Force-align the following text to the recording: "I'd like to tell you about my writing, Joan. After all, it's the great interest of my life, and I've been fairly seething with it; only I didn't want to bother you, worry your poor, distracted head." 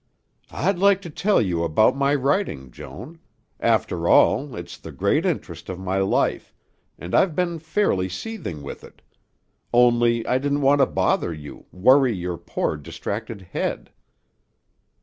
"I'd 0.49 0.79
like 0.79 0.99
to 1.03 1.11
tell 1.11 1.39
you 1.39 1.63
about 1.63 1.95
my 1.95 2.15
writing, 2.15 2.71
Joan. 2.71 3.19
After 3.59 4.07
all, 4.07 4.55
it's 4.55 4.79
the 4.79 4.91
great 4.91 5.27
interest 5.27 5.69
of 5.69 5.77
my 5.77 5.99
life, 5.99 6.55
and 6.97 7.13
I've 7.13 7.35
been 7.35 7.59
fairly 7.59 8.09
seething 8.09 8.63
with 8.63 8.83
it; 8.83 9.03
only 9.71 10.25
I 10.25 10.39
didn't 10.39 10.61
want 10.61 10.79
to 10.79 10.87
bother 10.87 11.31
you, 11.31 11.67
worry 11.71 12.15
your 12.15 12.39
poor, 12.39 12.77
distracted 12.77 13.43
head." 13.53 13.91